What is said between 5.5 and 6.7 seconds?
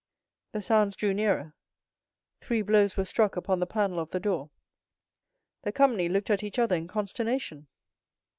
The company looked at each